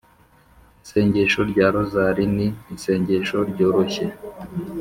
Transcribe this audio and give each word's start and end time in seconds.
isengesho 0.83 1.41
rya 1.51 1.67
rozali 1.73 2.23
ni 2.35 2.47
isengesho 2.75 3.37
ryoroshye 3.51 4.05